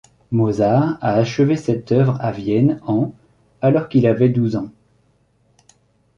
Mozart 0.31 0.97
a 0.99 1.11
achevé 1.13 1.55
cette 1.55 1.91
œuvre 1.91 2.17
à 2.21 2.31
Vienne 2.31 2.79
en 2.87 3.13
alors 3.61 3.87
qu'il 3.87 4.07
avait 4.07 4.29
douze 4.29 4.55
ans. 4.55 4.71